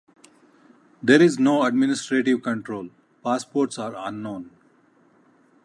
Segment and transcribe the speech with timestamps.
[1.03, 2.89] There is no administrative control;
[3.23, 4.49] passports are unknown.